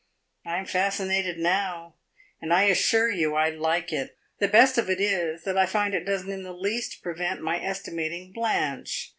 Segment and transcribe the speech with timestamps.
[0.47, 1.93] I am fascinated now,
[2.41, 4.17] and I assure you I like it!
[4.39, 7.39] The best of it is that I find it does n't in the least prevent
[7.43, 9.09] my estimating Blanche.